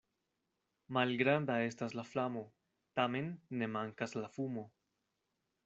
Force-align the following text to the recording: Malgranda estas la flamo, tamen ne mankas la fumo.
Malgranda 0.97 1.57
estas 1.65 1.93
la 1.99 2.05
flamo, 2.13 2.43
tamen 3.01 3.29
ne 3.61 3.69
mankas 3.77 4.17
la 4.23 4.33
fumo. 4.39 4.65